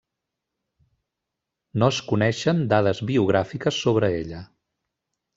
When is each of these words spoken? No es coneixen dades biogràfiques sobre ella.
No 1.83 1.89
es 1.95 1.99
coneixen 2.07 2.63
dades 2.71 3.01
biogràfiques 3.11 3.77
sobre 3.83 4.09
ella. 4.23 4.41